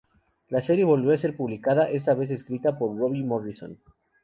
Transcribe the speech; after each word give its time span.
La 0.49 0.63
serie 0.63 0.83
volvió 0.83 1.13
a 1.13 1.17
ser 1.19 1.37
publicada, 1.37 1.91
esta 1.91 2.15
vez 2.15 2.31
escrita 2.31 2.75
por 2.79 2.97
Robbie 2.97 3.23
Morrison. 3.23 3.77